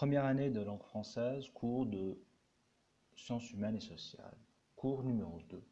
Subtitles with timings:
[0.00, 2.18] Première année de langue française, cours de
[3.16, 4.38] sciences humaines et sociales.
[4.74, 5.62] Cours numéro 2,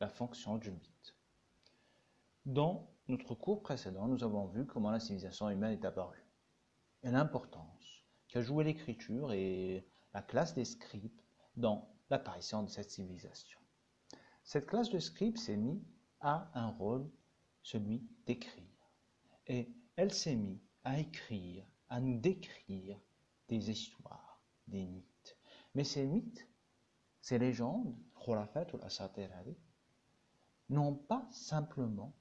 [0.00, 1.16] la fonction du mythe.
[2.44, 6.22] Dans notre cours précédent, nous avons vu comment la civilisation humaine est apparue
[7.02, 11.22] et l'importance qu'a joué l'écriture et la classe des scribes
[11.56, 13.58] dans l'apparition de cette civilisation.
[14.44, 15.80] Cette classe de scribes s'est mise
[16.20, 17.08] à un rôle,
[17.62, 18.90] celui d'écrire.
[19.46, 23.00] Et elle s'est mise à écrire, à nous décrire
[23.48, 25.38] des histoires, des mythes.
[25.74, 26.48] Mais ces mythes,
[27.20, 27.96] ces légendes,
[30.68, 32.14] n'ont pas simplement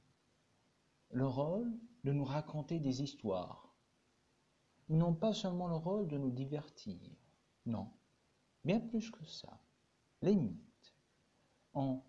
[1.12, 3.76] le rôle de nous raconter des histoires.
[4.90, 7.12] Ils n'ont pas seulement le rôle de nous divertir.
[7.66, 7.91] Non,
[8.64, 9.62] bien plus que ça.
[10.22, 10.95] Les mythes
[11.73, 12.02] ont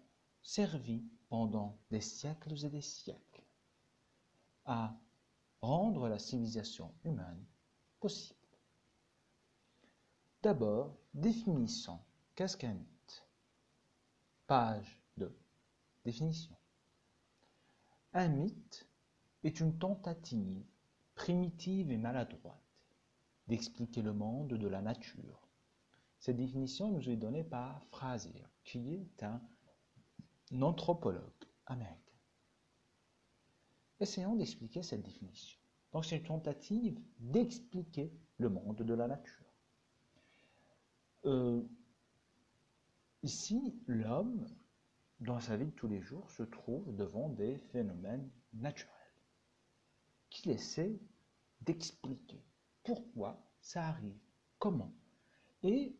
[0.42, 3.44] servi pendant des siècles et des siècles
[4.64, 4.96] à
[5.60, 7.44] rendre la civilisation humaine
[8.00, 8.38] possible.
[10.40, 11.98] D'abord, définissons
[12.36, 13.26] qu'est-ce qu'un mythe.
[14.46, 15.36] Page 2.
[16.04, 16.56] Définition.
[18.12, 18.88] Un mythe
[19.42, 20.64] est une tentative
[21.16, 22.62] primitive et maladroite
[23.48, 25.48] d'expliquer le monde de la nature.
[26.20, 29.40] Cette définition nous est donnée par Fraser, qui est un
[30.60, 31.96] anthropologue américain.
[33.98, 35.58] Essayons d'expliquer cette définition.
[35.92, 39.47] Donc c'est une tentative d'expliquer le monde de la nature.
[41.28, 41.62] Euh,
[43.22, 44.48] ici, l'homme,
[45.20, 48.94] dans sa vie de tous les jours, se trouve devant des phénomènes naturels
[50.30, 50.98] qu'il essaie
[51.60, 52.42] d'expliquer
[52.82, 54.18] pourquoi ça arrive,
[54.58, 54.94] comment?
[55.62, 55.94] Et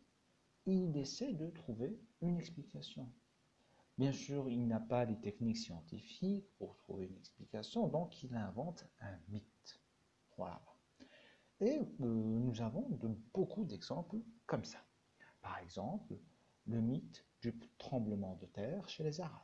[0.65, 3.07] il essaie de trouver une explication.
[3.99, 8.87] Bien sûr, il n'a pas les techniques scientifiques pour trouver une explication, donc il invente
[9.01, 9.79] un mythe.
[10.37, 10.59] Voilà.
[11.61, 14.79] Et euh, nous avons de, beaucoup d'exemples comme ça.
[15.41, 16.17] Par exemple,
[16.65, 19.41] le mythe du tremblement de terre chez les Arabes.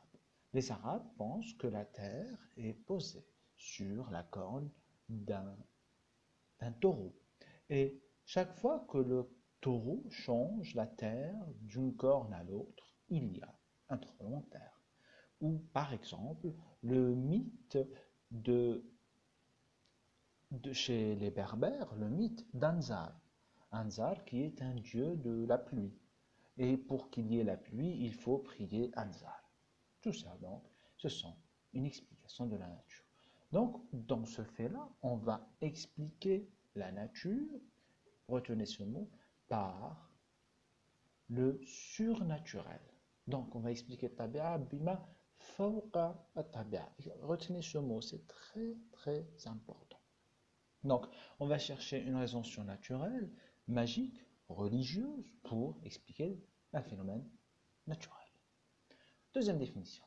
[0.52, 3.26] Les Arabes pensent que la terre est posée
[3.56, 4.70] sur la corne
[5.08, 5.56] d'un
[6.80, 7.14] taureau.
[7.68, 9.28] Et chaque fois que le
[9.60, 13.98] taureau change la terre d'une corne à l'autre, il y a un
[14.50, 14.80] terre.
[15.40, 17.78] Ou par exemple, le mythe
[18.30, 18.84] de,
[20.50, 23.20] de chez les Berbères, le mythe d'Anzar.
[23.70, 25.94] Anzar qui est un dieu de la pluie.
[26.58, 29.50] Et pour qu'il y ait la pluie, il faut prier Anzar.
[30.00, 30.62] Tout ça, donc,
[30.96, 31.36] ce sont
[31.72, 33.04] une explication de la nature.
[33.52, 37.60] Donc, dans ce fait-là, on va expliquer la nature,
[38.28, 39.08] retenez ce mot,
[39.48, 40.10] par
[41.28, 42.80] le surnaturel.
[43.26, 46.88] Donc, on va expliquer tabia bima fawqa tabia.
[47.22, 49.98] Retenez ce mot, c'est très très important.
[50.84, 51.06] Donc,
[51.40, 53.30] on va chercher une raison surnaturelle,
[53.68, 56.40] magique, religieuse, pour expliquer
[56.72, 57.28] un phénomène
[57.86, 58.26] naturel.
[59.34, 60.04] Deuxième définition.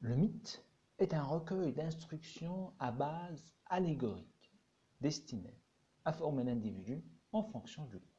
[0.00, 0.64] Le mythe
[0.98, 4.52] est un recueil d'instructions à base allégorique
[5.00, 5.58] destiné
[6.04, 7.02] à former l'individu
[7.32, 8.10] en fonction du groupe.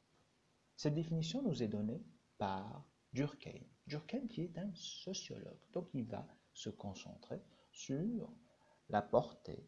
[0.76, 2.02] Cette définition nous est donnée
[2.38, 3.64] par Durkheim.
[3.86, 7.40] Durkheim qui est un sociologue, donc il va se concentrer
[7.70, 8.32] sur
[8.88, 9.66] la portée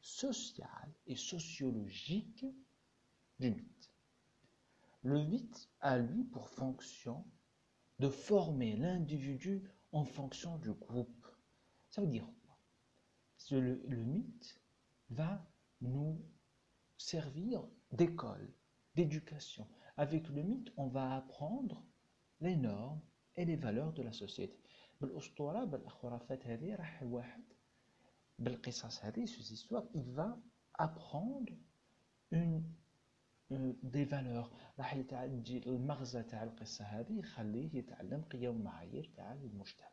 [0.00, 2.44] sociale et sociologique
[3.39, 3.93] du mythe.
[5.03, 7.25] Le mythe a lui pour fonction
[7.99, 11.27] de former l'individu en fonction du groupe.
[11.89, 12.57] Ça veut dire quoi
[13.51, 14.61] le, le mythe
[15.09, 15.45] va
[15.81, 16.21] nous
[16.97, 18.53] servir d'école,
[18.95, 19.67] d'éducation.
[19.97, 21.83] Avec le mythe, on va apprendre
[22.41, 23.01] les normes
[23.35, 24.59] et les valeurs de la société.
[25.01, 27.43] بالأسطورة بالخرافات هذه راح واحد
[28.39, 30.37] بالقصص هذه ces histoires il va
[30.73, 31.53] apprendre
[32.31, 32.63] une
[33.83, 39.89] des valeurs راح يتعجي المغزى تاع القصة هذه يخليه يتعلم قيم ومعايير تاع المجتمع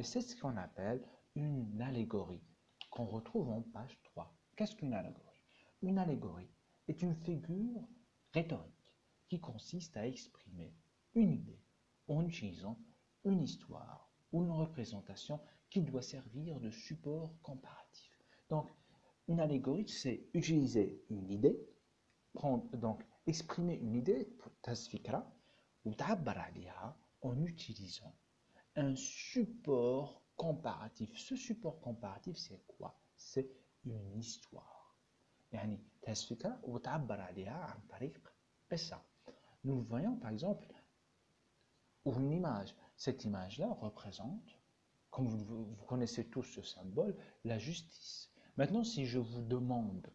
[0.00, 1.02] et c'est ce qu'on appelle
[1.34, 2.44] une allégorie
[2.90, 5.42] qu'on retrouve en page 3 qu'est-ce qu'une allégorie
[5.82, 6.50] une allégorie
[6.88, 7.88] est une figure
[8.32, 8.94] rhétorique
[9.28, 10.74] qui consiste à exprimer
[11.14, 11.62] une idée
[12.08, 12.78] en utilisant
[13.24, 15.40] une histoire ou une représentation
[15.70, 18.18] qui doit servir de support comparatif.
[18.50, 18.70] Donc,
[19.28, 21.58] une allégorie, c'est utiliser une idée,
[22.73, 24.29] donc exprimer une idée,
[25.85, 25.93] ou
[27.21, 28.15] en utilisant
[28.75, 31.17] un support comparatif.
[31.17, 32.99] Ce support comparatif, c'est quoi?
[33.15, 33.49] C'est
[33.85, 34.95] une histoire.
[39.63, 40.67] Nous voyons par exemple
[42.05, 42.75] une image.
[42.95, 44.59] Cette image-là représente,
[45.09, 48.31] comme vous, connaissez tous ce symbole, la justice.
[48.57, 50.07] Maintenant, si je vous demande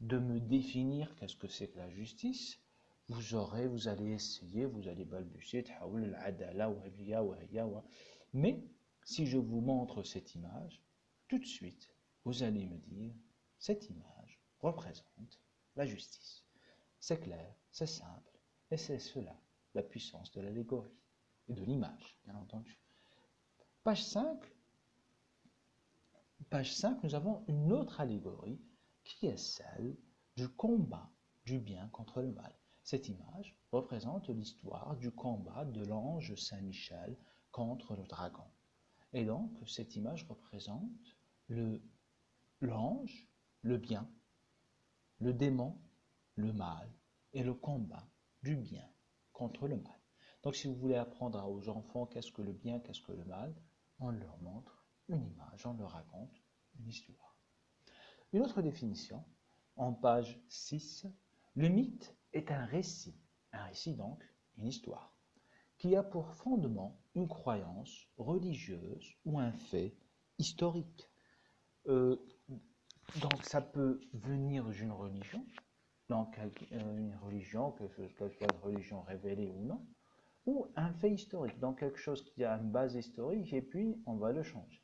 [0.00, 2.60] de me définir qu'est-ce que c'est que la justice,
[3.08, 5.64] vous aurez, vous allez essayer, vous allez balbutier,
[8.32, 8.62] mais
[9.02, 10.82] si je vous montre cette image,
[11.26, 11.90] tout de suite,
[12.24, 13.14] vous allez me dire,
[13.58, 15.40] cette image représente
[15.76, 16.44] la justice.
[17.00, 18.38] C'est clair, c'est simple,
[18.70, 19.40] et c'est cela,
[19.74, 20.96] la puissance de l'allégorie
[21.48, 22.78] et de l'image, bien entendu.
[23.82, 24.38] Page 5,
[26.50, 28.60] page 5, nous avons une autre allégorie
[29.08, 29.96] qui est celle
[30.36, 31.10] du combat
[31.46, 32.54] du bien contre le mal.
[32.82, 37.16] Cette image représente l'histoire du combat de l'ange Saint-Michel
[37.50, 38.44] contre le dragon.
[39.14, 41.16] Et donc, cette image représente
[42.60, 43.26] l'ange,
[43.62, 44.08] le bien,
[45.20, 45.78] le démon,
[46.34, 46.92] le mal,
[47.32, 48.06] et le combat
[48.42, 48.86] du bien
[49.32, 50.00] contre le mal.
[50.42, 53.54] Donc si vous voulez apprendre aux enfants qu'est-ce que le bien, qu'est-ce que le mal,
[53.98, 56.42] on leur montre une image, on leur raconte
[56.78, 57.27] une histoire.
[58.34, 59.24] Une autre définition,
[59.76, 61.06] en page 6,
[61.54, 63.18] le mythe est un récit,
[63.52, 64.22] un récit donc,
[64.58, 65.16] une histoire,
[65.78, 69.96] qui a pour fondement une croyance religieuse ou un fait
[70.38, 71.08] historique.
[71.86, 72.16] Euh,
[73.22, 75.46] donc ça peut venir d'une religion,
[76.10, 79.86] dans euh, une religion, que ce soit une religion révélée ou non,
[80.44, 84.16] ou un fait historique, dans quelque chose qui a une base historique et puis on
[84.16, 84.82] va le changer.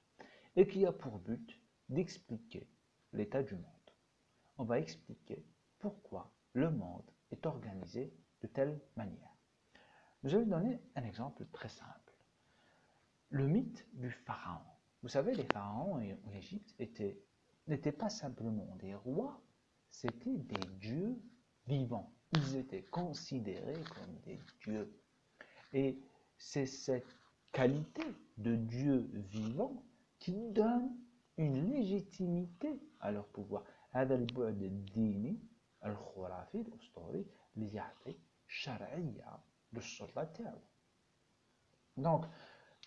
[0.57, 1.61] Et qui a pour but
[1.91, 2.71] d'expliquer
[3.15, 3.65] l'état du monde.
[4.59, 5.45] On va expliquer
[5.79, 8.13] pourquoi le monde est organisé
[8.43, 9.35] de telle manière.
[10.23, 12.13] Je vais vous donner un exemple très simple.
[13.31, 14.65] Le mythe du pharaon.
[15.03, 16.75] Vous savez, les pharaons en Égypte
[17.67, 19.43] n'étaient pas simplement des rois,
[19.91, 21.21] c'étaient des dieux
[21.67, 22.13] vivants.
[22.33, 24.99] Ils étaient considérés comme des dieux.
[25.73, 25.99] Et
[26.39, 27.17] c'est cette
[27.53, 28.03] qualité
[28.39, 29.85] de dieu vivant
[30.19, 30.97] qui donne
[31.37, 33.65] une légitimité à leur pouvoir.
[41.97, 42.25] Donc,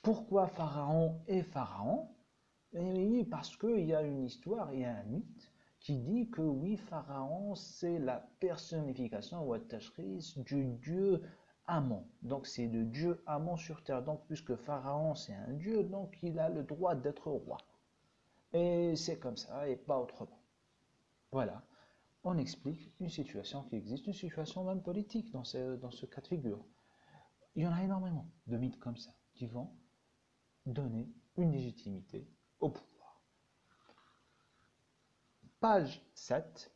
[0.03, 2.09] pourquoi Pharaon est Pharaon?
[2.73, 6.41] Eh Parce qu'il y a une histoire, il y a un mythe qui dit que
[6.41, 11.21] oui, Pharaon, c'est la personnification ou du dieu
[11.67, 12.05] Amon.
[12.21, 14.01] Donc c'est le dieu Amon sur terre.
[14.03, 17.57] Donc puisque Pharaon c'est un dieu, donc il a le droit d'être roi.
[18.57, 20.41] Et c'est comme ça et pas autrement.
[21.31, 21.63] Voilà.
[22.23, 26.65] On explique une situation qui existe, une situation même politique dans ce, cas de figure.
[27.55, 29.69] Il y en a énormément de mythes comme ça qui vont
[30.65, 31.07] donner
[31.37, 32.27] une légitimité
[32.59, 33.21] au pouvoir.
[35.59, 36.71] Page 7,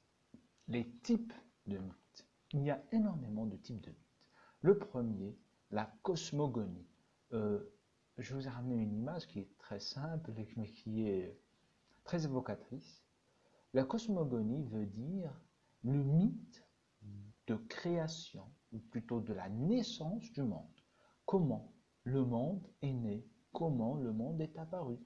[0.67, 1.33] les types
[1.65, 2.27] de mythes.
[2.53, 4.27] Il y a énormément de types de mythes.
[4.61, 5.35] Le premier,
[5.71, 6.87] la cosmogonie.
[7.33, 7.73] Euh,
[8.19, 11.41] je vous ai ramené une image qui est très simple, mais qui est
[12.11, 13.05] très évocatrice.
[13.73, 15.31] La cosmogonie veut dire
[15.81, 16.61] le mythe
[17.47, 20.75] de création, ou plutôt de la naissance du monde.
[21.25, 21.73] Comment
[22.03, 24.97] le monde est né, comment le monde est apparu.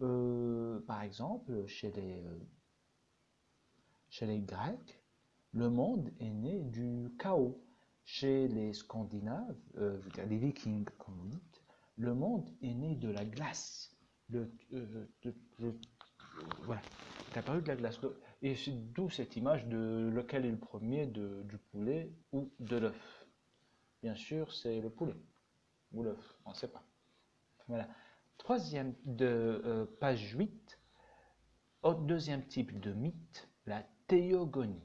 [0.00, 2.40] Euh, par exemple, chez les euh,
[4.08, 5.00] chez les Grecs,
[5.52, 7.64] le monde est né du chaos.
[8.02, 11.40] Chez les Scandinaves, euh, les Vikings, comme vous
[11.94, 13.96] le monde est né de la glace.
[16.64, 16.82] Voilà,
[17.30, 18.00] c'est apparu de la glace.
[18.42, 22.76] Et c'est d'où cette image de lequel est le premier de, du poulet ou de
[22.76, 23.26] l'œuf?
[24.02, 25.16] Bien sûr, c'est le poulet
[25.92, 26.82] ou l'œuf, on ne sait pas.
[27.68, 27.88] Voilà.
[28.38, 30.80] Troisième de euh, page 8,
[32.06, 34.82] deuxième type de mythe, la théogonie.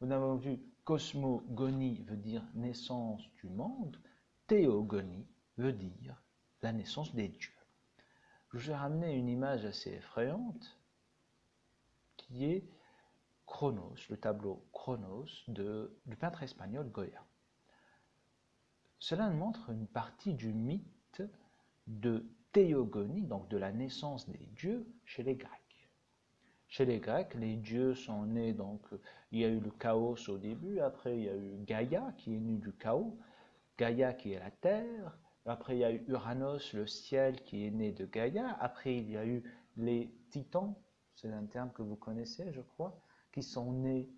[0.00, 4.00] Nous avons vu cosmogonie veut dire naissance du monde,
[4.46, 6.22] théogonie veut dire
[6.62, 7.53] la naissance des dieux.
[8.54, 10.78] Je vous ai ramené une image assez effrayante
[12.16, 12.64] qui est
[13.46, 17.24] Chronos, le tableau Chronos de, du peintre espagnol Goya.
[19.00, 21.22] Cela montre une partie du mythe
[21.88, 25.90] de théogonie, donc de la naissance des dieux chez les Grecs.
[26.68, 28.86] Chez les Grecs, les dieux sont nés, donc
[29.32, 32.36] il y a eu le chaos au début, après il y a eu Gaïa qui
[32.36, 33.18] est né du chaos,
[33.76, 37.70] Gaïa qui est la terre, après il y a eu Uranos, le ciel qui est
[37.70, 39.42] né de Gaïa, après il y a eu
[39.76, 40.74] les titans,
[41.14, 43.00] c'est un terme que vous connaissez je crois,
[43.32, 44.10] qui sont nés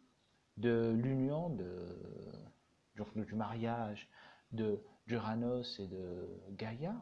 [0.57, 4.09] de l'union, du mariage
[4.53, 6.95] de d'Uranos et de Gaïa.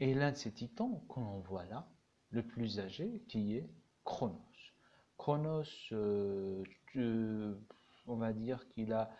[0.00, 1.88] Et l'un de ces titans qu'on voit là,
[2.30, 3.68] le plus âgé, qui est
[4.04, 4.36] Chronos.
[5.18, 6.64] Chronos, euh,
[8.06, 9.10] on va dire qu'il a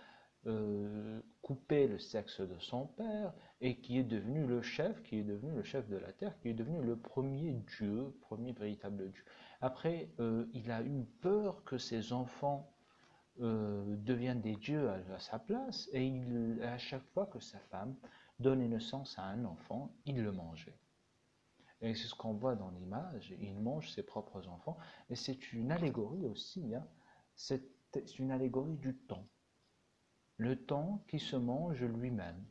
[0.47, 5.25] euh, coupé le sexe de son père et qui est devenu le chef, qui est
[5.25, 9.25] devenu le chef de la terre, qui est devenu le premier dieu, premier véritable dieu.
[9.61, 12.73] Après, euh, il a eu peur que ses enfants
[13.41, 17.95] euh, deviennent des dieux à, sa place, et il, à chaque fois que sa femme
[18.39, 20.79] donnait naissance à un enfant, il le mangeait.
[21.83, 24.79] Et c'est ce qu'on voit dans l'image, il mange ses propres enfants,
[25.11, 26.87] et c'est une allégorie aussi, hein.
[27.35, 27.63] c'est
[28.19, 29.27] une allégorie du temps.
[30.41, 32.43] Le temps qui se mange lui-même,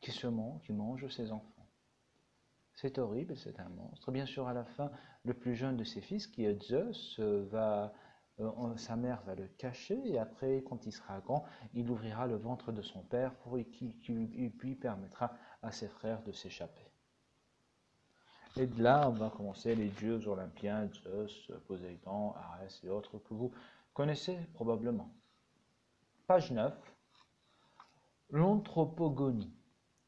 [0.00, 1.66] qui se mange, qui mange ses enfants.
[2.74, 4.12] C'est horrible, c'est un monstre.
[4.12, 4.92] Bien sûr, à la fin,
[5.24, 7.92] le plus jeune de ses fils, qui est Zeus, euh, va,
[8.38, 12.36] euh, sa mère va le cacher, et après, quand il sera grand, il ouvrira le
[12.36, 16.86] ventre de son père pour qui, lui permettra à ses frères de s'échapper.
[18.54, 23.34] Et de là, on va commencer les dieux olympiens, Zeus, Poséidon, Arès et autres que
[23.34, 23.50] vous
[23.92, 25.10] connaissez probablement.
[26.26, 26.72] Page 9.
[28.30, 29.52] L'anthropogonie.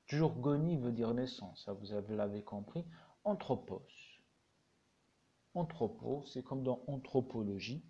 [0.07, 2.85] Toujours gonie veut dire naissance, vous l'avez compris.
[3.25, 3.83] Anthropos.
[5.55, 7.85] Anthropo, c'est comme dans anthropologie,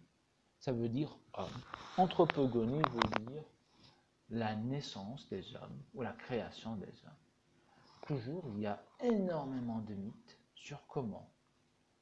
[0.59, 1.61] ça veut dire homme.
[1.99, 3.45] Anthropogonie veut dire
[4.31, 7.12] la naissance des hommes ou la création des hommes.
[8.07, 11.31] Toujours, il y a énormément de mythes sur comment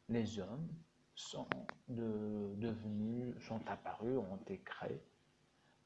[0.09, 0.69] les hommes
[1.15, 1.49] sont
[1.89, 5.03] devenus, sont apparus, ont été créés.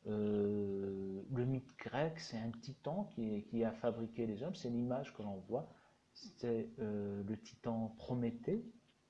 [0.08, 4.54] Euh, le mythe grec, c'est un titan qui, a fabriqué les hommes.
[4.54, 5.68] C'est l'image que l'on voit.
[6.12, 8.64] C'est euh, le titan Prométhée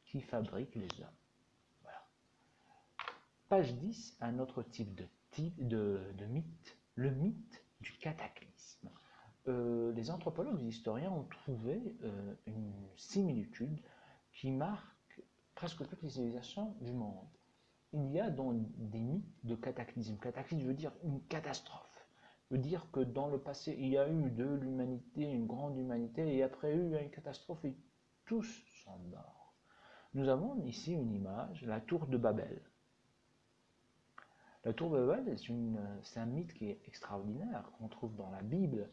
[0.04, 1.08] qui fabrique les hommes.
[3.48, 4.94] Page 10, un autre type
[5.38, 8.90] de, mythe, le mythe du cataclysme.
[9.46, 11.80] Euh, les anthropologues et historiens ont trouvé
[12.46, 13.80] une similitude
[14.32, 15.22] qui marque
[15.54, 17.35] presque toutes les civilisations du monde.
[17.92, 20.18] Il y a dans des mythes de cataclysme.
[20.18, 22.06] Cataclysme veut dire une catastrophe.
[22.50, 26.36] Veut dire que dans le passé, il y a eu de l'humanité, une grande humanité,
[26.36, 27.76] et après il y a eu une catastrophe et
[28.24, 29.54] tous sont morts.
[30.14, 32.62] Nous avons ici une image, la tour de Babel.
[34.64, 35.36] La tour de Babel,
[36.02, 38.90] c'est un mythe qui est extraordinaire, qu'on trouve dans la Bible,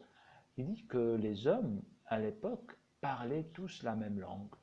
[0.56, 4.54] il dit que les hommes, à l'époque, parlaient tous la même langue.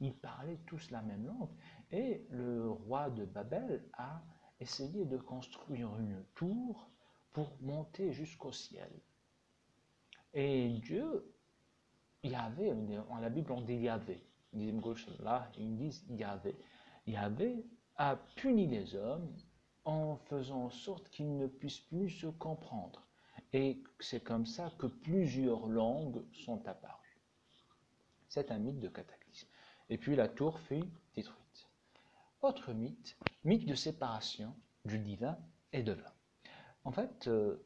[0.00, 1.50] Ils parlaient tous la même langue.
[1.90, 4.22] Et le roi de Babel a
[4.60, 6.90] essayé de construire une tour
[7.32, 8.90] pour monter jusqu'au ciel.
[10.34, 11.32] Et Dieu,
[12.22, 12.72] Yahvé,
[13.08, 16.56] en la Bible on dit Yahvé, ils disent Yahvé.
[17.06, 17.64] Yahvé
[17.96, 19.34] a puni les hommes
[19.84, 23.06] en faisant en sorte qu'ils ne puissent plus se comprendre.
[23.52, 27.18] Et c'est comme ça que plusieurs langues sont apparues.
[28.28, 29.48] C'est un mythe de cataclysme.
[29.88, 31.47] Et puis la tour fut détruite.
[32.40, 34.54] Autre mythe, mythe de séparation
[34.84, 35.38] du divin
[35.72, 36.04] et de l'homme.
[36.84, 37.56] En fait, euh,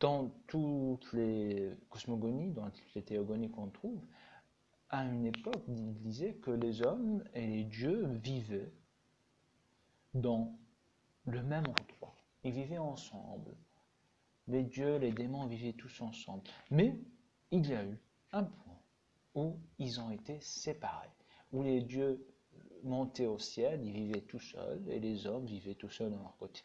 [0.00, 4.02] dans toutes les cosmogonies, dans toutes les théogonies qu'on trouve,
[4.90, 8.72] à une époque, il disait que les hommes et les dieux vivaient
[10.12, 10.58] dans
[11.24, 12.14] le même endroit.
[12.44, 13.56] Ils vivaient ensemble
[14.48, 16.42] les dieux, les démons vivaient tous ensemble.
[16.70, 16.98] Mais
[17.50, 17.98] il y a eu
[18.32, 18.80] un point
[19.34, 21.08] où ils ont été séparés,
[21.52, 22.26] où les dieux
[22.84, 26.36] montaient au ciel, ils vivaient tout seuls, et les hommes vivaient tout seuls de leur
[26.38, 26.62] côté.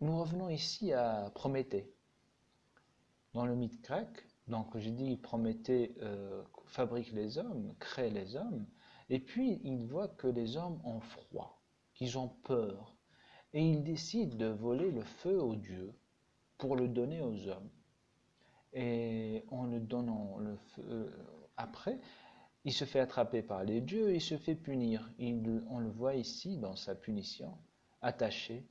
[0.00, 1.92] Nous revenons ici à Prométhée.
[3.32, 4.08] Dans le mythe grec,
[4.48, 8.66] donc j'ai dit Prométhée euh, fabrique les hommes, crée les hommes,
[9.08, 11.62] et puis il voit que les hommes ont froid,
[11.94, 12.96] qu'ils ont peur,
[13.52, 15.94] et il décide de voler le feu aux dieux
[16.58, 17.70] pour le donner aux hommes.
[18.72, 21.10] Et en le donnant le feu, euh,
[21.56, 22.00] après,
[22.64, 25.10] il se fait attraper par les dieux et il se fait punir.
[25.18, 27.56] on le voit ici dans sa punition,
[28.00, 28.66] attaché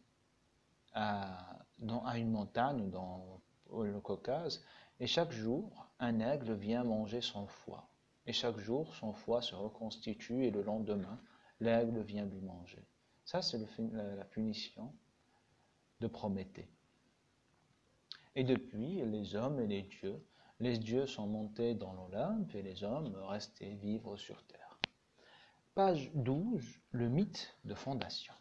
[0.94, 1.66] à,
[2.06, 4.64] à une montagne dans le Caucase.
[5.00, 7.88] Et chaque jour, un aigle vient manger son foie.
[8.26, 11.20] Et chaque jour, son foie se reconstitue et le lendemain,
[11.60, 12.84] l'aigle vient lui manger.
[13.26, 14.94] Ça, c'est la punition
[16.00, 16.70] de Prométhée.
[18.36, 20.24] Et depuis, les hommes et les dieux,
[20.60, 24.80] les dieux sont montés dans l'Olympe et les hommes restés vivre sur terre.
[25.76, 28.34] Page 12, le mythe de fondation.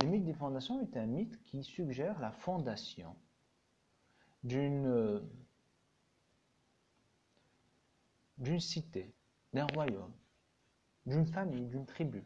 [0.00, 3.14] Le mythe de fondation est un mythe qui suggère la fondation
[4.44, 5.22] d'une
[8.38, 9.14] d'une cité,
[9.54, 10.12] d'un royaume,
[11.06, 12.22] d'une famille, d'une tribu.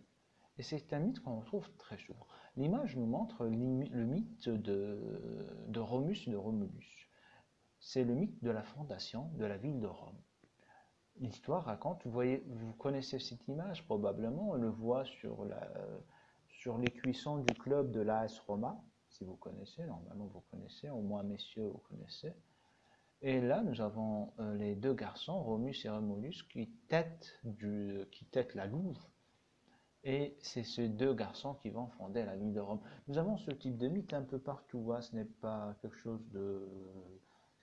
[0.59, 2.27] Et c'est un mythe qu'on retrouve très souvent.
[2.57, 7.00] L'image nous montre le mythe de, de Romus et de Romulus.
[7.81, 10.21] C'est le mythe de la fondation de la ville de Rome.
[11.19, 17.39] L'histoire raconte, vous, voyez, vous connaissez cette image probablement, on le voit sur, les cuissons
[17.39, 21.83] du club de l'AS Roma, si vous connaissez, normalement vous connaissez, au moins messieurs vous
[21.89, 22.33] connaissez.
[23.23, 28.27] Et là, nous avons euh, les deux garçons, Romus et Romulus, qui têtent, du, qui
[28.55, 28.99] la louve
[30.05, 32.81] Et c'est ces deux garçons qui vont fonder la ville de Rome.
[33.09, 34.93] Nous avons ce type de mythe un peu partout.
[34.95, 35.03] Hein.
[35.03, 36.67] Ce n'est pas quelque chose de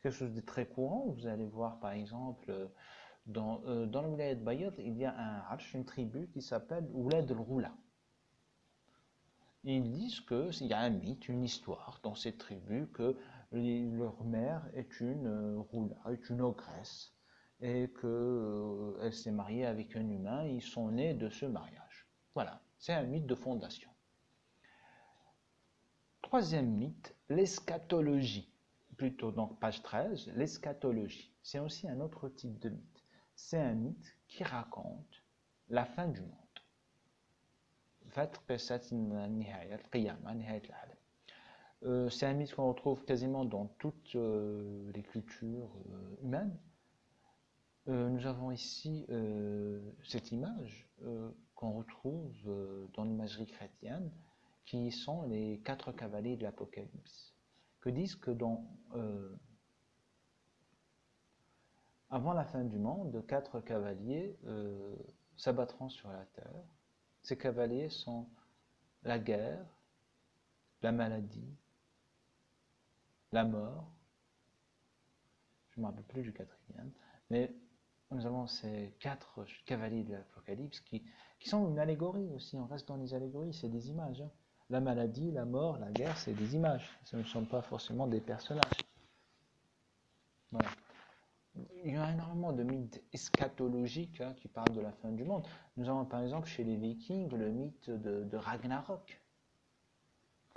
[0.08, 1.14] quelque chose de très courant.
[1.18, 2.70] Vous allez voir par exemple
[3.26, 7.76] dans, euh, dans le Wilayat il y a un une tribu qui s'appelle Oulad al-Roula.
[9.66, 13.18] Ils disent qu'il y a un mythe, une histoire dans cette tribu que
[13.52, 17.14] leur mère est une euh, roula, est une ogresse,
[17.60, 22.08] et qu'elle euh, s'est mariée avec un humain, ils sont nés de ce mariage.
[22.34, 23.90] Voilà, c'est un mythe de fondation.
[26.22, 28.57] Troisième mythe, l'eschatologie.
[28.98, 31.32] Plutôt, donc page 13, l'eschatologie.
[31.44, 33.04] C'est aussi un autre type de mythe.
[33.36, 35.24] C'est un mythe qui raconte
[35.70, 36.32] la fin du monde.
[41.84, 46.58] Euh, c'est un mythe qu'on retrouve quasiment dans toutes euh, les cultures euh, humaines.
[47.86, 49.06] nous avons ici
[50.04, 50.89] cette image
[51.56, 52.36] qu'on retrouve
[52.96, 54.12] dans l'imagerie chrétienne,
[54.66, 57.37] qui sont les quatre cavaliers de l'Apocalypse,
[57.89, 58.65] disent que dans
[62.10, 64.38] avant la fin du monde, quatre cavaliers
[65.36, 66.63] s'abattront sur la terre.
[67.22, 68.27] Ces cavaliers sont
[69.03, 69.65] la guerre,
[70.82, 71.53] la maladie,
[73.32, 73.91] la mort,
[75.72, 76.91] je ne me rappelle plus du quatrième,
[77.29, 77.53] mais
[78.12, 81.03] nous avons ces quatre cavaliers de l'Apocalypse qui,
[81.39, 84.22] qui sont une allégorie aussi, on reste dans les allégories, c'est des images.
[84.22, 84.32] Hein.
[84.70, 88.20] La maladie, la mort, la guerre, c'est des images, ce ne sont pas forcément des
[88.20, 88.84] personnages.
[91.84, 95.48] Il y a énormément de mythes eschatologiques hein, qui parlent de la fin du monde.
[95.78, 99.22] Nous avons par exemple chez les Vikings le mythe de, Ragnarok,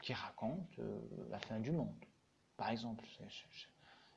[0.03, 1.01] qui raconte euh,
[1.31, 1.95] la fin du monde
[2.61, 3.05] par exemple.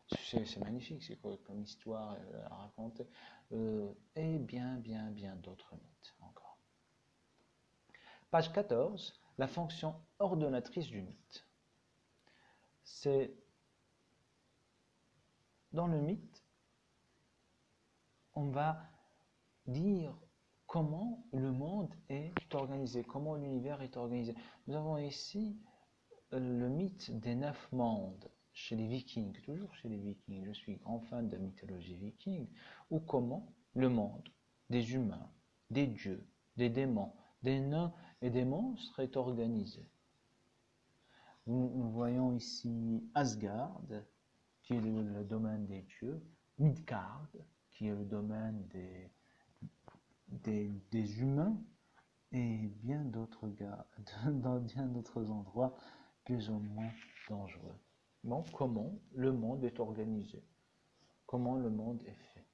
[0.10, 3.08] C'est magnifique, c'est comme histoire euh, à raconter.
[3.54, 6.58] Euh, et bien, bien, bien d'autres mythes encore.
[8.30, 11.48] Page 14, la fonction ordonnatrice du mythe.
[12.84, 13.34] C'est
[15.72, 16.44] dans le mythe,
[18.36, 18.90] on va
[19.66, 20.16] dire
[20.68, 24.36] comment le monde est organisé, comment l'univers est organisé.
[24.68, 25.58] Nous avons ici
[26.32, 31.00] le mythe des neuf mondes chez les vikings, toujours chez les vikings, je suis grand
[31.00, 32.48] fan de mythologie viking,
[32.92, 34.30] ou comment le monde
[34.70, 35.30] des humains,
[35.70, 39.86] des dieux, des démons, des nains et des monstres est organisé.
[41.46, 43.82] Nous, voyons ici Asgard,
[44.62, 46.24] qui est le, domaine des dieux,
[46.58, 47.28] Midgard,
[47.70, 49.12] qui est le domaine des,
[50.90, 51.62] des, humains,
[52.32, 53.86] et bien d'autres gars,
[54.32, 55.76] dans bien d'autres endroits
[56.24, 56.92] plus ou moins
[57.30, 57.76] dangereux.
[58.24, 60.42] Bon, comment le monde est organisé,
[61.26, 62.48] comment le monde est fait?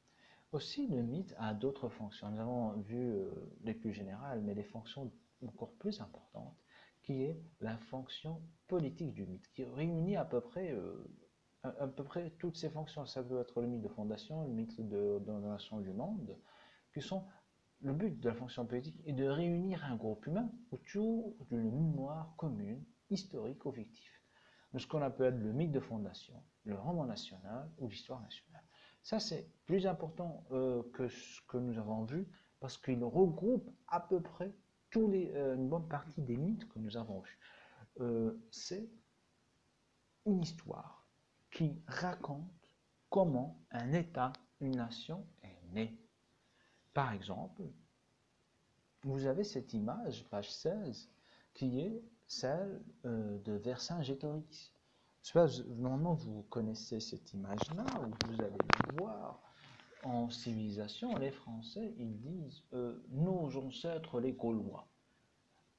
[0.51, 2.32] Aussi, le mythe a d'autres fonctions.
[2.32, 3.29] Nous avons vu euh,
[3.62, 5.12] les plus générales, mais les fonctions
[5.47, 6.58] encore plus importantes,
[7.04, 11.04] qui est la fonction politique du mythe, qui réunit à peu près, euh,
[11.63, 13.06] à, peu près toutes ces fonctions.
[13.06, 16.38] Ça peut être le mythe de fondation, le mythe de domination du monde,
[16.93, 17.23] qui sont
[17.82, 22.34] le but de la fonction politique est de réunir un groupe humain autour d'une mémoire
[22.36, 24.21] commune historique ou fictif,
[24.73, 28.63] de ce qu'on appelle le mythe de fondation, le roman national ou l'histoire nationale.
[29.02, 32.28] Ça, c'est plus important euh, que ce que nous avons vu
[32.60, 34.54] parce qu'il regroupe à peu près
[34.97, 37.39] euh, une bonne partie des mythes que nous avons vus.
[37.99, 38.89] Euh, c'est
[40.25, 41.08] une histoire
[41.52, 42.69] qui raconte
[43.10, 45.97] comment un État, une nation est né.
[46.93, 47.63] Par exemple,
[49.04, 51.10] vous avez cette image, page 16,
[51.54, 54.73] qui est celle euh, de Vercingétorix.
[55.67, 58.58] Normalement, vous connaissez cette image-là, où vous allez
[58.97, 59.48] voir
[60.02, 64.87] en civilisation, les Français, ils disent euh, nos ancêtres les Gaulois.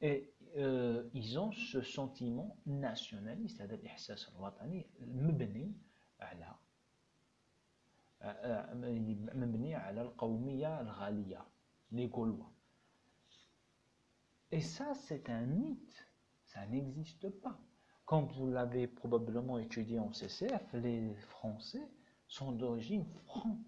[0.01, 5.75] Et euh, ils ont ce sentiment nationaliste, c'est-à-dire l'ihsas al-watani, mebni
[6.19, 6.59] ala
[9.35, 11.45] مبني على القومية الغالية
[11.91, 12.51] les Gaulois.
[14.51, 16.05] Et ça, c'est un mythe
[16.55, 17.59] ça n'existe pas.
[18.05, 21.85] Comme vous l'avez probablement étudié en CCF, les Français
[22.27, 23.59] sont d'origine franc.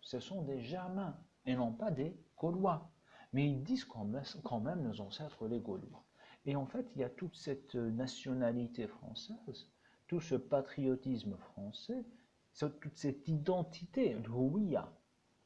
[0.00, 2.90] ce sont des Germains et non pas des Gaulois.
[3.32, 6.04] Mais ils disent quand même, nos ancêtres les Gaulois.
[6.46, 9.68] Et en fait, il y a toute cette nationalité française,
[10.06, 12.06] tout ce patriotisme français,
[12.80, 14.90] toute cette identité, l'ouïa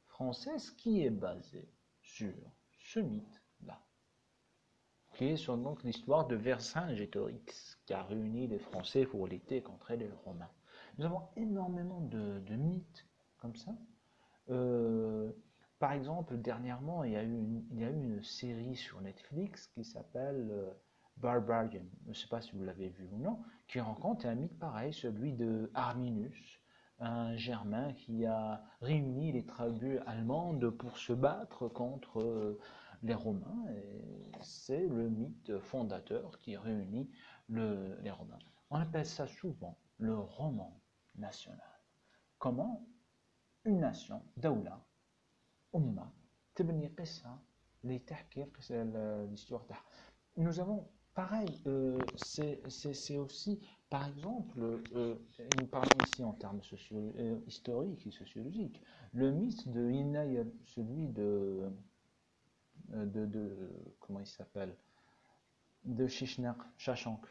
[0.06, 1.68] française qui est basée
[2.02, 2.32] sur
[2.78, 3.42] ce mythe
[5.14, 9.92] qui est sur donc l'histoire de Vercingétorix, qui a réuni les Français pour lutter contre
[9.94, 10.50] les Romains.
[10.98, 13.06] Nous avons énormément de, mythes
[13.38, 13.72] comme ça.
[14.50, 15.30] Euh,
[15.78, 20.70] par exemple, dernièrement, il y a eu une, série sur Netflix qui s'appelle euh,
[21.16, 21.82] Barbarian.
[22.04, 24.92] Je ne sais pas si vous l'avez vu ou non, qui rencontre un mythe pareil,
[24.92, 26.60] celui de Arminus,
[26.98, 32.60] un Germain qui a réuni les tribus allemandes pour se battre contre euh,
[33.02, 33.66] les Romains.
[34.40, 37.10] C'est le mythe fondateur qui réunit
[37.48, 38.38] le, les Romains.
[38.70, 40.80] On appelle ça souvent le roman
[41.16, 41.60] national.
[42.38, 42.84] Comment?
[43.65, 44.79] une nation, Daoula,
[45.73, 46.11] Umma,
[46.55, 47.39] تبني قصة
[47.83, 48.45] لتحكي
[49.29, 49.65] l'histoire
[50.37, 54.59] Nous avons pareil, euh, c'est aussi, par exemple,
[54.95, 55.15] euh,
[55.59, 56.61] nous parlons ici en termes
[56.93, 58.79] euh, historiques et sociologiques,
[59.13, 61.71] le mythe de Inayel, celui de,
[62.89, 64.75] de, de, comment il s'appelle,
[65.85, 67.25] de Shishnak, Shashank.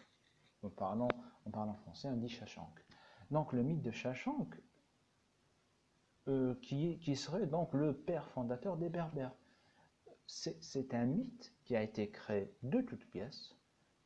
[0.62, 1.08] En parlant,
[1.44, 2.84] en parlant français, on dit Shashank.
[3.30, 4.52] Donc le mythe de Shashank,
[6.27, 9.33] euh, qui, serait donc le père fondateur des Berbères.
[10.27, 13.55] C'est un mythe qui a été créé de toutes pièces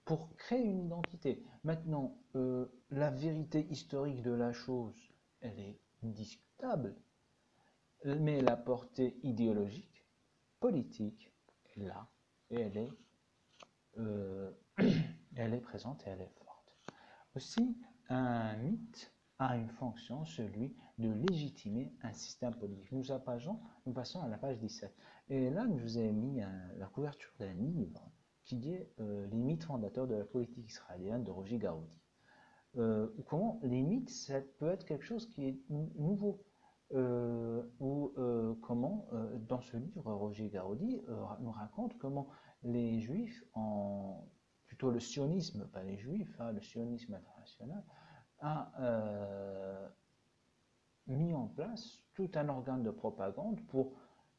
[0.05, 1.43] pour créer une identité.
[1.63, 4.95] Maintenant, euh, la vérité historique de la chose,
[5.41, 6.95] elle est discutable,
[8.05, 10.05] mais la portée idéologique,
[10.59, 11.33] politique,
[11.75, 12.07] est là,
[12.49, 12.93] et elle est,
[13.97, 14.51] euh,
[15.35, 16.77] elle est présente et elle est forte.
[17.35, 17.77] Aussi,
[18.09, 22.91] un mythe a une fonction, celui de légitimer un système politique.
[22.91, 23.03] Nous,
[23.85, 24.95] nous passons à la page 17.
[25.29, 26.39] Et là, je vous ai mis
[26.77, 28.09] la couverture d'un livre
[28.45, 31.99] qui est euh, Les mythes fondateurs de la politique israélienne de Roger Gaudi.
[32.77, 36.41] Euh, comment les mythes, ça peut être quelque chose qui est nouveau.
[36.93, 38.13] Euh, ou
[38.61, 39.07] comment,
[39.47, 41.01] dans ce livre, Roger Gaudi
[41.39, 42.27] nous raconte comment
[42.63, 44.27] les juifs, en,
[44.67, 47.83] plutôt le sionisme, pas les juifs, hein, le sionisme international,
[48.45, 49.87] a euh,
[51.07, 53.93] mis en place tout un organe de propagande pour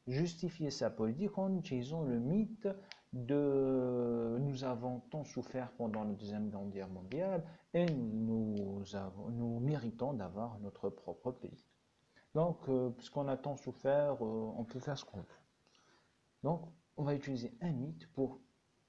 [0.06, 2.68] justifier sa politique en utilisant le mythe
[3.12, 10.12] de nous avons tant souffert pendant la Deuxième Guerre mondiale et nous, avons, nous méritons
[10.12, 11.66] d'avoir notre propre pays.
[12.34, 15.40] Donc, euh, puisqu'on a tant souffert, euh, on peut faire ce qu'on veut.
[16.42, 16.62] Donc,
[16.96, 18.40] on va utiliser un mythe pour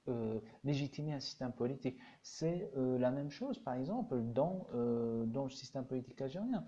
[0.09, 1.97] euh, légitimer un système politique.
[2.23, 6.63] C'est euh, la même chose, par exemple, dans, euh, dans le système politique algérien,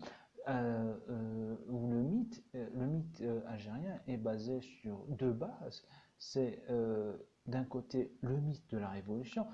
[0.47, 5.83] où le mythe, le mythe algérien est basé sur deux bases.
[6.17, 6.63] C'est
[7.45, 9.45] d'un côté le mythe de la révolution,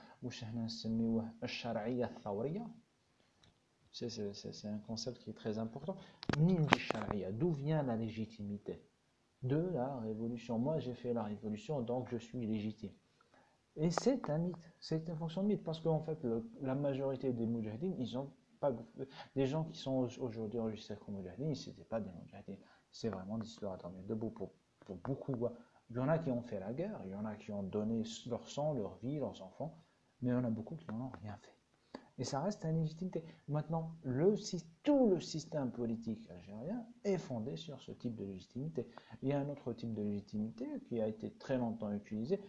[3.91, 5.97] c'est un concept qui est très important.
[6.37, 8.81] D'où vient la légitimité
[9.43, 10.59] De la révolution?
[10.59, 12.93] Moi, j'ai fait la révolution, donc je suis légitime.
[13.77, 16.25] Et c'est un mythe, c'est une fonction de mythe, parce qu'en fait,
[16.61, 18.71] la majorité des moudjahidines, ils ont pas.
[19.35, 22.59] Des gens qui sont aujourd'hui enregistrés comme moudjahidines, ce n'étaient pas des moudjahidines.
[22.91, 25.33] C'est vraiment l'histoire à dormir debout pour beaucoup.
[25.89, 27.63] Il y en a qui ont fait la guerre, il y en a qui ont
[27.63, 29.77] donné leur sang, leur vie, leurs enfants,
[30.21, 31.54] mais il y en a beaucoup qui n'en ont rien fait.
[32.17, 33.23] Et ça reste une légitimité.
[33.49, 33.91] Maintenant,
[34.83, 38.87] tout le système politique algérien est fondé sur ce type de légitimité.
[39.21, 42.39] Il y a un autre type de légitimité qui a été très longtemps utilisé,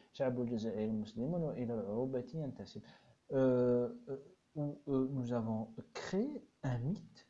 [3.33, 4.16] euh, euh,
[4.55, 7.26] où euh, nous avons créé un mythe.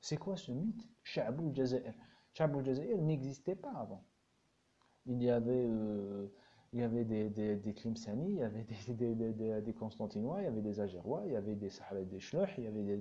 [0.00, 0.88] C'est quoi ce mythe?
[1.02, 1.94] Sha'bul Jazair.
[2.32, 4.04] Sha'bul Jazair n'existait pas avant.
[5.04, 5.68] Il y avait
[6.74, 10.44] il y avait des, des, des Tlimsani, il y avait des, des, des, Constantinois, il
[10.44, 13.00] y avait des Agérois, il y avait des Sahaba des Shloch, il y avait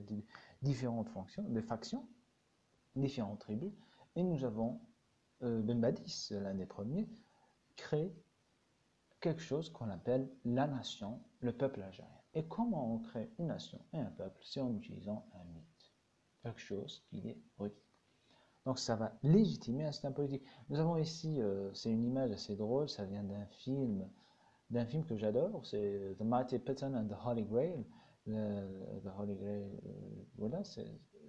[0.62, 2.07] différentes fonctions, des factions,
[2.95, 3.73] différentes tribus.
[4.15, 4.79] Et nous avons,
[5.41, 7.09] euh, Ben Badis, l'un des premiers,
[7.75, 8.15] créé
[9.19, 12.21] quelque chose qu'on appelle la nation, le peuple algérien.
[12.36, 14.39] Et comment on crée une nation et un peuple?
[14.43, 15.93] C'est en utilisant un mythe,
[16.43, 17.92] quelque chose qui est requis.
[18.65, 20.43] Donc ça va légitimer un système politique.
[20.69, 24.08] Nous avons ici, euh, c'est une image assez drôle, ça vient d'un film,
[24.69, 27.86] d'un film que j'adore, c'est The Mighty Python and the Holy Grail.
[28.26, 30.63] the Holy Grail, euh, voilà,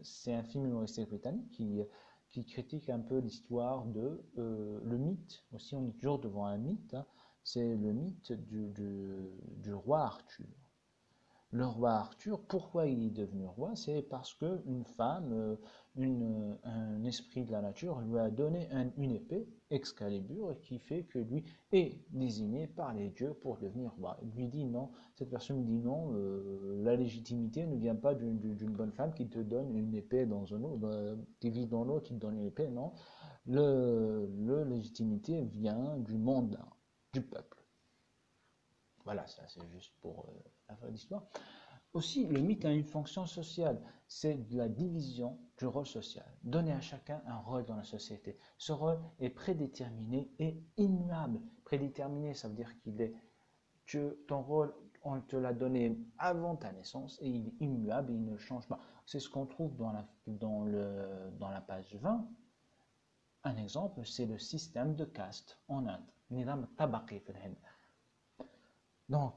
[0.03, 5.45] c'est un film humoristique britannique qui, critique un peu l'histoire de euh, le mythe.
[5.53, 6.95] Aussi, on est toujours devant un mythe.
[6.95, 7.07] Hein.
[7.43, 8.73] c'est le mythe du,
[9.63, 10.47] du, roi Arthur
[11.55, 13.77] le roi Arthur, pourquoi il est devenu roi?
[13.77, 15.57] C'est parce qu'une femme, euh,
[15.97, 21.19] une, un esprit de la nature, lui a donné une épée, Excalibur, qui fait que
[21.19, 24.19] lui est désigné par les dieux pour devenir roi.
[24.23, 28.15] Il lui dit non, cette personne lui dit non, euh, la légitimité ne vient pas
[28.15, 28.39] d'une
[28.71, 30.81] bonne femme qui te donne une épée dans un eau,
[31.41, 32.93] qui vit dans l'eau, qui te donne une épée, non.
[33.47, 36.59] Le, légitimité vient du monde,
[37.13, 37.63] du peuple.
[39.05, 41.27] Voilà, ça c'est juste pour euh, la fin d'histoire.
[41.95, 46.81] Aussi, le mythe a une fonction sociale, c'est la division du rôle social, donner à
[46.81, 48.37] chacun un rôle dans la société.
[48.59, 51.41] Ce rôle est prédéterminé et immuable.
[51.65, 53.15] Prédéterminé, ça veut dire qu'il est,
[54.27, 58.37] ton rôle, on te l'a donné avant ta naissance et il est immuable, il ne
[58.37, 58.81] change pas.
[59.07, 62.27] C'est ce qu'on trouve dans la, dans, le, dans la page 20.
[63.45, 66.03] Un exemple, c'est le système de caste en Inde.
[69.09, 69.35] Donc,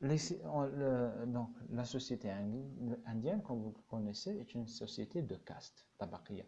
[0.00, 2.30] donc, la société
[3.06, 6.44] indienne, comme vous connaissez, est une société de castes, tabaqiya.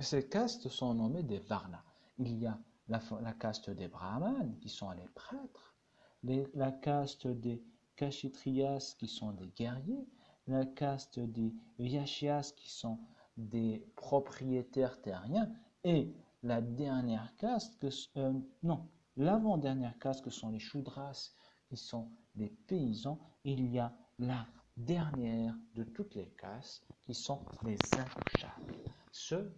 [0.00, 1.84] Ces castes sont nommées des varnas.
[2.18, 5.76] Il y a la, caste des brahmanes, qui sont les prêtres,
[6.22, 7.62] la caste des
[7.96, 10.08] kashitriyas, qui sont des guerriers,
[10.46, 12.98] la caste des vyashyas, qui sont
[13.36, 15.52] des propriétaires terriens,
[15.84, 21.30] et la dernière caste, que, euh, non, l'avant-dernière caste, que sont les choudras,
[21.68, 27.44] qui sont des paysans, il y a la dernière de toutes les castes qui sont
[27.64, 28.74] les intouchables.
[29.10, 29.54] Ceux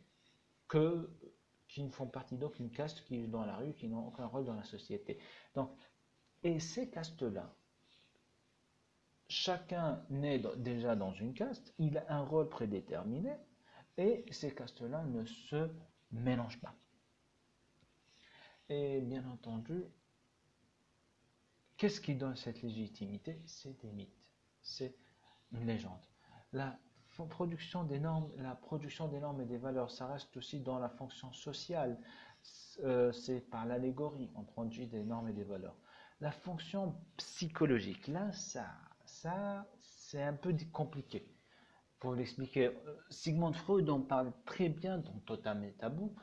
[0.66, 1.10] que,
[1.68, 4.44] qui ne font partie d'aucune caste, qui vivent dans la rue, qui n'ont aucun rôle
[4.44, 5.18] dans la société.
[5.54, 5.70] Donc,
[6.42, 7.54] et ces castes-là,
[9.28, 13.34] chacun naît déjà dans une caste, il a un rôle prédéterminé,
[13.96, 15.68] et ces castes-là ne se
[16.12, 16.74] mélangent pas.
[18.68, 19.84] Et bien entendu,
[21.80, 23.40] Qu'est-ce qui donne cette légitimité?
[23.46, 24.28] C'est des mythes,
[24.60, 24.94] c'est
[25.50, 26.04] une légende.
[26.52, 26.78] La
[27.30, 31.32] production des normes, la production des et des valeurs, ça reste aussi dans la fonction
[31.32, 31.98] sociale.
[32.84, 35.78] Euh, c'est par l'allégorie on produit des normes et des valeurs.
[36.20, 38.66] La fonction psychologique, là, ça,
[39.06, 41.34] ça c'est un peu compliqué.
[41.98, 46.14] Pour l'expliquer, euh, Sigmund Freud en parle très bien dans Totem et Tabou.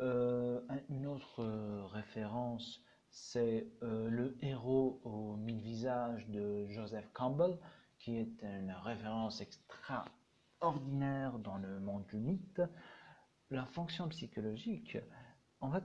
[0.00, 1.44] Euh, une autre
[1.92, 7.56] référence c'est euh, le héros aux mille visages de Joseph Campbell,
[7.98, 12.60] qui est une référence extraordinaire dans le monde du mythe.
[13.50, 14.98] La fonction psychologique,
[15.60, 15.84] en fait,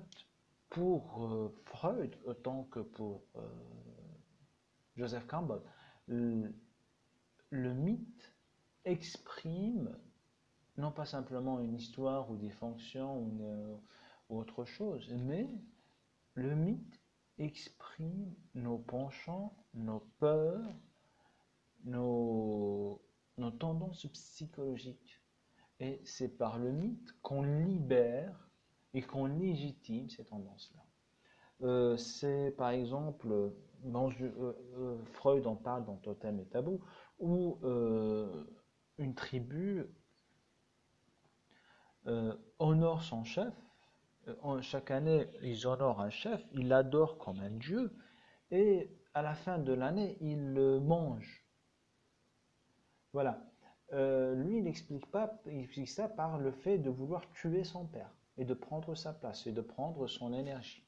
[0.70, 3.42] pour euh, Freud, autant que pour euh,
[4.96, 5.62] Joseph Campbell,
[6.08, 6.52] le,
[7.52, 8.34] mythe
[8.86, 9.96] exprime
[10.78, 13.80] non pas simplement une histoire ou des fonctions ou
[14.30, 15.48] autre chose, mais
[16.34, 16.99] le mythe
[17.40, 20.76] exprime nos penchants, nos peurs,
[21.86, 23.02] nos,
[23.58, 25.22] tendances psychologiques.
[25.80, 28.50] Et c'est par le mythe qu'on libère
[28.94, 30.84] et qu'on légitime ces tendances-là.
[31.62, 33.50] Euh, c'est par exemple, euh,
[33.86, 36.82] euh, Freud en parle dans Totem et Tabou,
[37.20, 37.60] où
[38.98, 39.88] une tribu
[42.60, 43.54] honore son chef
[44.62, 47.92] chaque année, ils honorent un chef, ils l'adorent comme un dieu,
[48.52, 51.46] et à la fin de l'année, ils le mangent.
[53.14, 53.42] Voilà.
[53.94, 55.42] Euh, lui, il explique pas,
[55.88, 59.52] ça par le fait de vouloir tuer son père et de prendre sa place et
[59.52, 60.86] de prendre son énergie.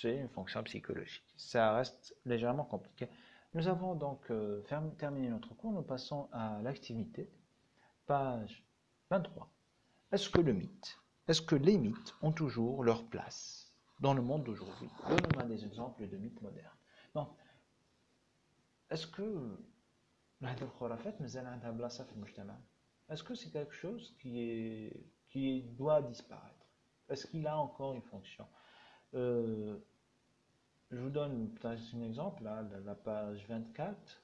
[0.00, 1.24] C'est une fonction psychologique.
[1.36, 3.08] Ça reste légèrement compliqué.
[3.52, 4.62] Nous avons donc euh,
[4.98, 5.72] terminé notre cours.
[5.72, 7.30] Nous passons à l'activité,
[8.06, 8.64] page
[9.10, 9.48] 23.
[10.10, 14.44] Est-ce que le mythe est-ce que les mythes ont toujours leur place dans le monde
[14.44, 14.88] d'aujourd'hui?
[15.08, 16.76] Donnons-moi des exemples de mythes modernes.
[17.14, 17.28] Donc,
[18.90, 19.58] est-ce que
[23.08, 26.66] est-ce que c'est quelque chose qui, est, qui doit disparaître?
[27.08, 28.46] Est-ce qu'il a encore une fonction?
[29.14, 29.78] Euh,
[30.90, 34.22] Je vous donne un exemple, là, la page 24.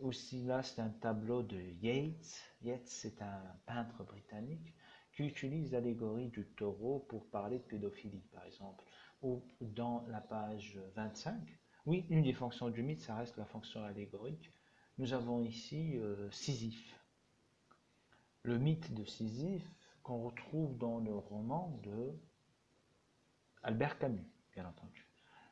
[0.00, 2.40] Aussi là, c'est un tableau de Yeats.
[2.62, 4.74] Yeats, c'est un peintre britannique
[5.14, 8.84] qui utilise l'allégorie du taureau pour parler de pédophilie, par exemple,
[9.22, 11.40] ou dans la page 25.
[11.86, 14.50] Oui, une des fonctions du mythe, ça reste la fonction allégorique.
[14.98, 16.98] Nous avons ici euh, Sisyphe.
[18.42, 19.68] Le mythe de Sisyphe
[20.02, 22.12] qu'on retrouve dans le roman de
[23.62, 25.08] Albert Camus, bien entendu.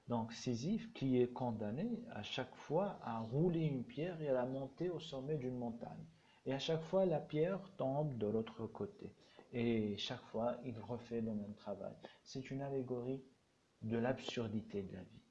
[0.08, 4.44] Donc Sisyphe qui est condamné à chaque fois à rouler une pierre et à la
[4.44, 6.04] monter au sommet d'une montagne.
[6.44, 9.14] Et à chaque fois, la pierre tombe de l'autre côté.
[9.52, 11.94] Et chaque fois, il refait le même travail.
[12.24, 13.22] C'est une allégorie
[13.82, 15.22] de l'absurdité de la vie.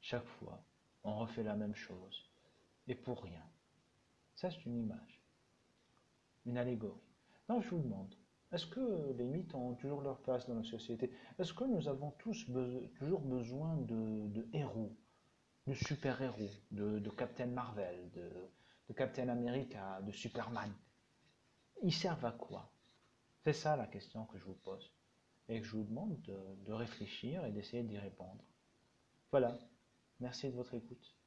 [0.00, 0.64] Chaque fois,
[1.04, 2.28] on refait la même chose.
[2.88, 3.44] Et pour rien.
[4.34, 5.22] Ça, c'est une image.
[6.46, 7.00] Une allégorie.
[7.48, 8.14] Donc, je vous demande,
[8.50, 11.12] est-ce que les mythes ont toujours leur place dans la société?
[11.38, 12.46] Est-ce que nous avons tous
[12.98, 14.96] toujours besoin de, héros,
[15.68, 20.72] de super-héros, de, Captain Marvel, de Captain America, de Superman?
[21.82, 22.72] Ils servent à quoi?
[23.44, 24.92] C'est ça la question que je vous pose
[25.48, 28.44] et que je vous demande de, réfléchir et d'essayer d'y répondre.
[29.30, 29.58] Voilà,
[30.20, 31.19] merci de votre écoute.